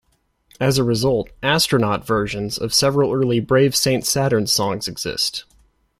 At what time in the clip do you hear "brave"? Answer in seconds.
3.39-3.75